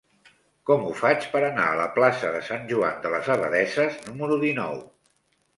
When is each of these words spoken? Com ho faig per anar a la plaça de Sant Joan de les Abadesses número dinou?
Com 0.69 0.85
ho 0.85 0.93
faig 1.01 1.27
per 1.33 1.41
anar 1.49 1.67
a 1.73 1.75
la 1.81 1.85
plaça 1.99 2.33
de 2.37 2.41
Sant 2.49 2.65
Joan 2.73 2.97
de 3.05 3.13
les 3.17 3.31
Abadesses 3.37 4.01
número 4.09 4.43
dinou? 4.49 4.83